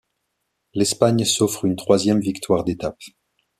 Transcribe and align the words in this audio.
L'Espagne 0.73 1.25
s'offre 1.25 1.63
une 1.65 1.75
troisième 1.75 2.21
victoire 2.21 2.63
d'étapes. 2.63 2.99